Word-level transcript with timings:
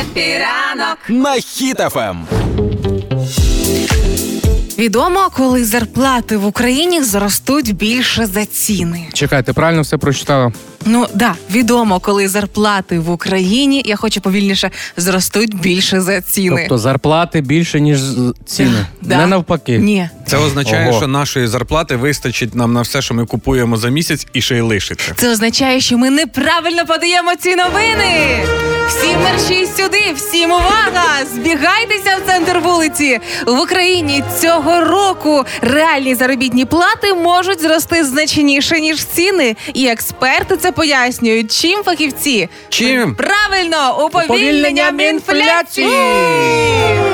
Happy 0.00 0.49
ранок 0.49 0.98
на 1.08 1.34
Ем. 1.34 1.40
Хіт 1.40 1.89
FM. 1.89 2.26
Відомо, 4.78 5.28
коли 5.36 5.64
зарплати 5.64 6.36
в 6.36 6.46
Україні 6.46 7.02
зростуть 7.02 7.76
більше 7.76 8.26
за 8.26 8.44
ціни. 8.46 9.06
Чекай, 9.12 9.42
ти 9.42 9.52
правильно 9.52 9.82
все 9.82 9.96
прочитала? 9.96 10.52
Ну 10.84 11.06
да, 11.14 11.34
відомо, 11.50 12.00
коли 12.00 12.28
зарплати 12.28 12.98
в 12.98 13.10
Україні, 13.10 13.82
я 13.86 13.96
хочу 13.96 14.20
повільніше, 14.20 14.70
зростуть 14.96 15.60
більше 15.60 16.00
за 16.00 16.20
ціни. 16.20 16.56
Тобто 16.60 16.78
зарплати 16.78 17.40
більше, 17.40 17.80
ніж 17.80 18.00
ціни. 18.46 18.86
Да. 19.02 19.16
Не 19.16 19.26
навпаки. 19.26 19.78
Ні. 19.78 20.08
Це 20.26 20.36
означає, 20.36 20.88
Ого. 20.88 20.98
що 20.98 21.06
нашої 21.06 21.46
зарплати 21.46 21.96
вистачить 21.96 22.54
нам 22.54 22.72
на 22.72 22.80
все, 22.80 23.02
що 23.02 23.14
ми 23.14 23.26
купуємо 23.26 23.76
за 23.76 23.88
місяць, 23.88 24.26
і 24.32 24.42
ще 24.42 24.56
й 24.56 24.60
лишиться. 24.60 25.12
Це 25.16 25.30
означає, 25.32 25.80
що 25.80 25.98
ми 25.98 26.10
неправильно 26.10 26.86
подаємо 26.86 27.36
ці 27.36 27.56
новини. 27.56 28.44
Всі 30.08 30.14
всім 30.14 30.52
увага! 30.52 31.24
Збігайтеся 31.34 32.16
в 32.16 32.26
центр 32.26 32.58
вулиці. 32.58 33.20
В 33.46 33.60
Україні 33.60 34.24
цього 34.40 34.80
року 34.80 35.44
реальні 35.60 36.14
заробітні 36.14 36.64
плати 36.64 37.14
можуть 37.14 37.60
зрости 37.60 38.04
значніше 38.04 38.80
ніж 38.80 39.04
ціни. 39.04 39.56
І 39.74 39.86
експерти 39.86 40.56
це 40.56 40.72
пояснюють. 40.72 41.60
Чим 41.60 41.82
фахівці? 41.82 42.48
Чим? 42.68 43.14
Правильно, 43.14 44.04
уповільненням 44.06 44.96
Уповільненням 44.96 45.00
інфляції. 45.00 47.07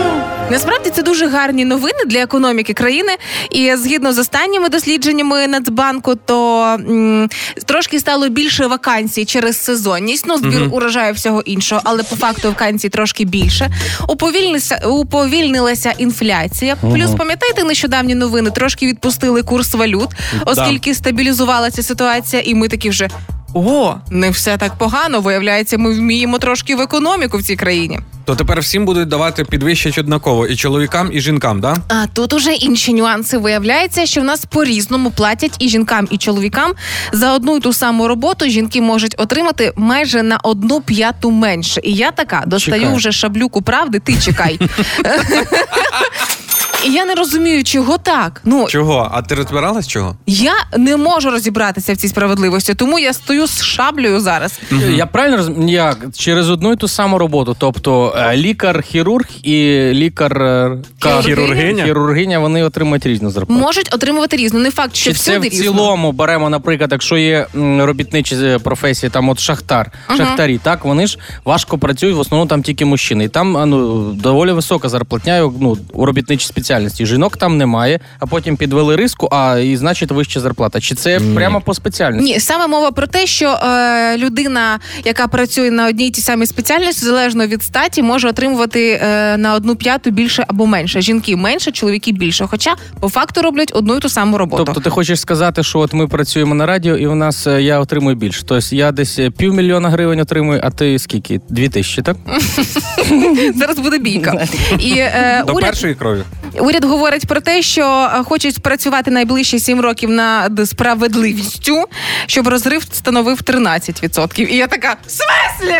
Насправді 0.51 0.91
це 0.91 1.03
дуже 1.03 1.29
гарні 1.29 1.65
новини 1.65 1.99
для 2.07 2.19
економіки 2.19 2.75
країни. 2.75 3.13
І 3.51 3.77
згідно 3.77 4.13
з 4.13 4.19
останніми 4.19 4.69
дослідженнями 4.69 5.47
Нацбанку, 5.47 6.15
то 6.15 6.63
м, 6.65 7.29
трошки 7.65 8.01
стало 8.01 8.29
більше 8.29 8.67
вакансій 8.67 9.25
через 9.25 9.65
сезонність. 9.65 10.25
Ну, 10.29 10.39
збір 10.39 10.69
урожаю 10.73 11.15
всього 11.15 11.41
іншого, 11.41 11.81
але 11.85 12.03
по 12.03 12.17
факту 12.17 12.49
вакансій 12.49 12.89
трошки 12.89 13.25
більше. 13.25 13.71
Уповільнилася, 14.09 14.81
уповільнилася 14.89 15.93
інфляція. 15.99 16.77
Плюс 16.77 17.11
пам'ятаєте 17.19 17.65
нещодавні 17.65 18.15
новини? 18.15 18.51
Трошки 18.51 18.87
відпустили 18.87 19.43
курс 19.43 19.75
валют, 19.75 20.11
оскільки 20.47 20.95
стабілізувалася 20.95 21.83
ситуація, 21.83 22.43
і 22.47 22.55
ми 22.55 22.69
такі 22.69 22.91
вже. 22.91 23.09
О, 23.55 23.95
не 24.11 24.31
все 24.31 24.57
так 24.57 24.75
погано. 24.79 25.21
Виявляється, 25.21 25.79
ми 25.79 25.95
вміємо 25.95 26.39
трошки 26.39 26.77
в 26.77 26.81
економіку 26.81 27.39
в 27.39 27.43
цій 27.43 27.57
країні. 27.57 28.01
То 28.25 28.37
тепер 28.37 28.61
всім 28.61 28.85
будуть 28.85 29.09
давати 29.09 29.45
підвищать 29.45 29.99
однаково 29.99 30.47
і 30.47 30.57
чоловікам, 30.57 31.11
і 31.13 31.21
жінкам, 31.21 31.61
да? 31.61 31.77
А 31.89 32.07
тут 32.07 32.33
уже 32.33 32.53
інші 32.53 32.93
нюанси. 32.93 33.39
виявляються, 33.39 34.07
що 34.07 34.21
в 34.21 34.25
нас 34.25 34.45
по-різному 34.45 35.11
платять 35.11 35.57
і 35.59 35.69
жінкам, 35.69 36.09
і 36.11 36.19
чоловікам 36.19 36.73
за 37.13 37.33
одну 37.33 37.57
й 37.57 37.61
ту 37.61 37.73
саму 37.73 38.09
роботу. 38.09 38.49
Жінки 38.49 38.81
можуть 38.81 39.15
отримати 39.19 39.73
майже 39.77 40.23
на 40.23 40.39
одну 40.43 40.81
п'яту 40.81 41.31
менше. 41.31 41.81
І 41.85 41.93
я 41.93 42.11
така 42.11 42.43
достаю 42.47 42.81
Чекай. 42.83 42.97
вже 42.97 43.13
шаблюку 43.13 43.63
правди. 43.63 43.99
Ти 43.99 44.21
чекай. 44.21 44.61
І 46.85 46.93
я 46.93 47.05
не 47.05 47.15
розумію, 47.15 47.65
чого 47.65 47.99
так. 47.99 48.41
Ну 48.45 48.67
Чого? 48.69 49.11
А 49.13 49.23
ти 49.23 49.35
розбиралась 49.35 49.89
чого? 49.89 50.17
я 50.27 50.53
не 50.79 50.97
можу 50.97 51.31
розібратися 51.31 51.93
в 51.93 51.97
цій 51.97 52.09
справедливості, 52.09 52.75
тому 52.75 52.99
я 52.99 53.13
стою 53.13 53.47
з 53.47 53.63
шаблею 53.63 54.21
зараз. 54.21 54.59
Я 54.91 55.07
правильно 55.07 55.37
розумію? 55.37 55.69
Як? 55.69 55.99
Через 56.17 56.51
одну 56.51 56.73
і 56.73 56.77
ту 56.77 56.89
саму 56.89 57.19
роботу. 57.19 57.57
Тобто 57.59 58.15
е, 58.19 58.37
лікар-хірург 58.37 59.27
і 59.43 59.55
лікар 59.93 60.43
е, 60.43 60.77
ка- 60.99 61.23
Хірургиня? 61.23 61.85
хірургиня, 61.85 62.39
вони 62.39 62.63
отримують 62.65 63.07
різну 63.07 63.31
зарплату. 63.31 63.61
Можуть 63.63 63.95
отримувати 63.95 64.37
різну. 64.37 64.61
Не 64.61 64.71
факт, 64.71 64.97
що 64.97 65.11
Чи 65.11 65.17
це 65.19 65.39
в 65.39 65.45
різно. 65.45 65.63
цілому 65.65 66.13
беремо, 66.13 66.51
наприклад, 66.51 66.93
якщо 66.93 67.17
є 67.17 67.47
м, 67.55 67.83
робітничі 67.83 68.37
е, 68.37 68.59
професії, 68.59 69.11
там 69.11 69.29
от 69.29 69.39
шахтар, 69.41 69.91
шахтарі, 70.17 70.59
так 70.63 70.85
вони 70.85 71.07
ж 71.07 71.19
важко 71.45 71.79
працюють, 71.79 72.17
в 72.17 72.21
основному 72.21 72.49
там 72.49 72.63
тільки 72.63 72.85
мужчини. 72.85 73.25
І 73.25 73.29
там 73.29 73.57
а, 73.57 73.67
ну, 73.67 74.05
доволі 74.13 74.53
висока 74.53 74.89
зарплатня 74.89 75.51
ну, 75.61 75.77
у 75.93 76.07
робітничій 76.07 76.47
спеціальності. 76.75 77.07
Жінок 77.07 77.37
там 77.37 77.57
немає, 77.57 78.01
а 78.19 78.27
потім 78.27 78.57
підвели 78.57 78.97
риску, 78.97 79.29
а 79.33 79.59
і 79.59 79.77
значить 79.77 80.11
вища 80.11 80.41
зарплата. 80.41 80.81
Чи 80.81 80.95
це 80.95 81.21
прямо 81.35 81.61
по 81.61 81.75
спеціальності? 81.75 82.33
Ні, 82.33 82.41
саме 82.41 82.67
мова 82.67 82.91
про 82.91 83.07
те, 83.07 83.27
що 83.27 83.49
е, 83.49 84.19
людина, 84.19 84.79
яка 85.05 85.29
працює 85.29 85.71
на 85.71 85.87
одній 85.89 86.11
тій 86.11 86.21
самій 86.21 86.47
спеціальності, 86.47 87.05
залежно 87.05 87.47
від 87.47 87.63
статі, 87.63 88.03
може 88.03 88.29
отримувати 88.29 89.01
е, 89.03 89.37
на 89.37 89.55
одну 89.55 89.77
п'яту 89.77 90.11
більше 90.11 90.45
або 90.49 90.67
менше. 90.67 91.01
Жінки 91.01 91.37
менше, 91.37 91.71
чоловіки 91.73 92.13
більше. 92.13 92.47
Хоча 92.47 92.75
по 93.01 93.09
факту 93.09 93.43
роблять 93.43 93.73
одну 93.75 93.97
й 93.97 94.01
ту 94.01 94.09
саму 94.09 94.39
роботу. 94.39 94.65
Тобто 94.65 94.81
ти 94.81 94.91
хочеш 94.91 95.21
сказати, 95.21 95.63
що 95.63 95.79
от 95.79 95.93
ми 95.93 96.09
працюємо 96.09 96.55
на 96.55 96.67
радіо, 96.67 96.97
і 96.97 97.07
у 97.07 97.15
нас 97.15 97.47
е, 97.47 97.63
я 97.63 97.81
отримую 97.81 98.17
більше. 98.17 98.43
Тобто 98.47 98.77
я 98.77 98.93
десь 98.93 99.19
е, 99.19 99.31
півмільйона 99.31 99.91
гривень 99.91 100.21
отримую, 100.21 100.61
а 100.65 100.71
ти 100.71 100.99
скільки? 100.99 101.41
Дві 101.49 101.69
тисячі, 101.69 102.03
так? 102.03 102.17
Зараз 103.57 103.79
буде 103.79 103.99
бійка. 103.99 104.47
І 104.79 104.93
е, 104.99 105.45
До 105.47 105.53
уряд, 105.53 105.71
першої 105.71 105.95
крові. 105.95 106.23
Уряд 106.61 106.85
говорить 106.85 107.27
про 107.27 107.41
те, 107.41 107.63
що 107.63 108.11
е, 108.15 108.25
хочуть 108.25 108.63
працювати 108.63 109.11
найближчі 109.11 109.59
сім 109.59 109.81
років 109.81 110.11
над 110.11 110.69
справедливістю, 110.69 111.85
щоб 112.27 112.49
розрив 112.49 112.83
становив 112.93 113.39
13%. 113.39 114.41
І 114.41 114.57
я 114.57 114.67
така: 114.67 114.97
в 115.07 115.11
смислі? 115.11 115.79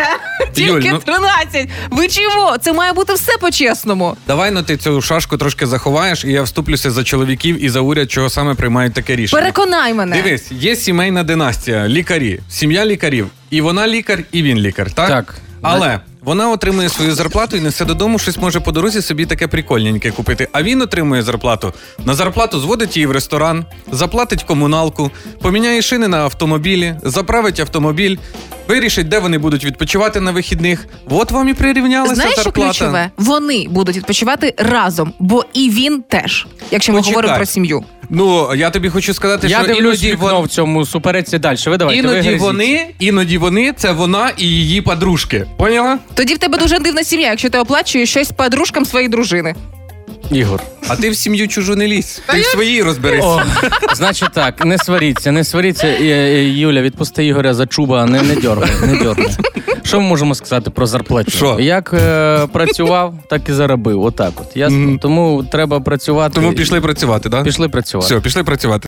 Тільки 0.53 0.91
ну- 0.93 0.99
13? 0.99 1.69
Ви 1.91 2.09
чого? 2.09 2.59
Це 2.59 2.73
має 2.73 2.93
бути 2.93 3.15
все 3.15 3.33
по-чесному. 3.41 4.17
Давай 4.27 4.51
ну 4.51 4.63
ти 4.63 4.77
цю 4.77 5.03
шашку 5.03 5.37
трошки 5.37 5.67
заховаєш, 5.67 6.25
і 6.25 6.31
я 6.33 6.43
вступлюся 6.43 6.91
за 6.91 7.05
чоловіків 7.05 7.65
і 7.65 7.69
за 7.69 7.81
уряд, 7.81 8.11
чого 8.11 8.31
саме 8.31 8.55
приймають 8.55 8.95
таке 8.95 9.17
рішення. 9.17 9.43
Переконай 9.43 9.95
мене. 9.95 10.23
Дивись, 10.23 10.53
є 10.53 10.77
сімейна 10.77 11.23
династія, 11.23 11.89
лікарі, 11.89 12.41
сім'я 12.49 12.87
лікарів. 12.87 13.31
І 13.51 13.61
вона 13.61 13.89
лікар, 13.89 14.25
і 14.33 14.43
він 14.43 14.59
лікар, 14.59 14.93
так? 14.93 15.09
Так. 15.09 15.35
Але 15.63 16.01
вона 16.25 16.51
отримує 16.51 16.89
свою 16.89 17.15
зарплату 17.15 17.57
і 17.57 17.61
несе 17.61 17.85
додому 17.85 18.19
щось 18.19 18.37
може 18.37 18.61
по 18.61 18.73
дорозі 18.73 19.03
собі 19.03 19.27
таке 19.27 19.47
прикольненьке 19.49 20.11
купити. 20.11 20.49
А 20.53 20.63
він 20.63 20.83
отримує 20.83 21.23
зарплату. 21.23 21.73
На 22.05 22.15
зарплату 22.15 22.61
зводить 22.61 22.97
її 22.97 23.07
в 23.07 23.11
ресторан, 23.11 23.65
заплатить 23.93 24.43
комуналку, 24.43 25.11
поміняє 25.41 25.83
шини 25.83 26.09
на 26.09 26.19
автомобілі, 26.19 26.97
заправить 27.03 27.61
автомобіль, 27.61 28.17
вирішить, 28.69 29.09
де 29.09 29.19
вони 29.19 29.39
будуть 29.39 29.65
відпочивати 29.65 30.21
на 30.21 30.31
вихідних. 30.31 30.87
От 31.11 31.31
вам 31.31 31.49
і 31.49 31.55
прирівнялася 31.55 32.15
Знаєш, 32.15 32.33
що 32.35 32.43
зарплата. 32.43 32.69
ключове? 32.71 33.11
Вони 33.17 33.67
будуть 33.71 33.97
відпочивати 33.97 34.55
разом, 34.59 35.13
бо 35.19 35.45
і 35.53 35.71
він 35.71 36.03
теж, 36.03 36.47
якщо 36.71 36.93
ми 36.93 36.99
Почекай. 36.99 37.15
говоримо 37.15 37.37
про 37.37 37.47
сім'ю. 37.47 37.85
Ну 38.11 38.55
я 38.55 38.71
тобі 38.71 38.89
хочу 38.89 39.15
сказати, 39.15 39.49
Я 39.49 39.59
що 39.59 39.67
дивлюсь 39.67 39.83
іноді 40.03 40.13
вікно 40.13 40.35
вон- 40.37 40.45
в 40.45 40.49
цьому 40.49 40.87
суперечці 40.87 41.39
далі. 41.39 41.57
Ви 41.67 41.77
давайте. 41.77 42.01
Іноді 42.01 42.21
гризіть. 42.21 42.41
вони, 42.41 42.87
іноді 42.99 43.39
вони 43.39 43.73
це 43.77 43.93
вона 43.93 44.31
і 44.37 44.47
її 44.47 44.81
подружки. 44.83 45.47
Поняла? 45.57 45.99
Тоді 46.15 46.35
в 46.35 46.39
тебе 46.39 46.59
дуже 46.59 46.79
дивна 46.79 47.05
сім'я, 47.05 47.31
якщо 47.31 47.51
ти 47.51 47.59
оплачуєш 47.59 48.11
щось 48.11 48.31
подружкам 48.31 48.85
своєї 48.85 49.09
дружини. 49.09 49.55
Ігор. 50.31 50.63
А 50.89 50.97
ти 50.97 51.11
в 51.11 51.17
сім'ю 51.17 51.49
чужу 51.49 51.77
не 51.77 51.89
лізь. 51.89 52.23
Ти 52.27 52.41
в 52.41 52.45
своїй 52.45 52.83
розберися. 52.83 53.45
Значить 53.95 54.29
так, 54.35 54.65
не 54.65 54.79
сваріться, 54.79 55.33
не 55.33 55.45
сваріться. 55.45 55.87
Е, 55.87 56.03
е, 56.03 56.45
Юля, 56.49 56.83
відпусти 56.83 57.27
Ігоря 57.27 57.55
за 57.55 57.67
чуба, 57.67 58.07
не, 58.07 58.23
не 58.23 58.35
дергай, 58.35 58.71
не 58.87 58.97
дергай. 58.97 59.37
Що 59.83 60.01
ми 60.01 60.09
можемо 60.09 60.35
сказати 60.35 60.71
про 60.71 60.87
зарплату? 60.87 61.31
Що? 61.31 61.57
Як 61.61 61.95
е, 61.95 62.47
працював, 62.47 63.15
так 63.31 63.49
і 63.49 63.53
заробив. 63.53 64.03
Отак 64.03 64.33
от. 64.41 64.57
Ясно? 64.57 64.79
Мгм. 64.79 64.99
Тому 64.99 65.45
треба 65.53 65.81
працювати. 65.81 66.35
Тому 66.35 66.53
пішли 66.53 66.81
працювати, 66.81 67.31
так? 67.31 67.45
Пішли 67.45 67.69
працювати. 67.69 68.15
Все, 68.15 68.21
пішли 68.23 68.45
працювати. 68.45 68.81